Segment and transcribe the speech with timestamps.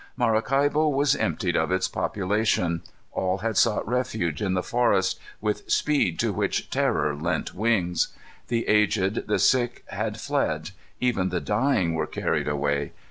[0.17, 2.81] Maracaibo was emptied of its population.
[3.11, 8.07] All had sought refuge in the forest, with speed to which terror lent wings.
[8.47, 10.71] The aged, the sick had fled.
[10.99, 12.93] Even the dying were carried away.